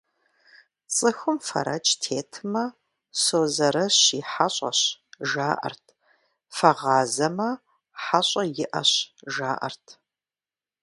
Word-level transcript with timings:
Цӏыхум 0.93 1.37
фэрэкӏ 1.47 1.91
тетмэ, 2.01 2.63
«Созэрэщ 3.21 3.97
и 4.19 4.21
хьэщӏэщ» 4.31 4.79
жаӏэрт, 5.29 5.85
фэгъазэмэ, 6.55 7.49
«хьэщӏэ 8.03 8.43
иӏэщ»- 8.63 8.91
жаӏэрт. 9.33 9.85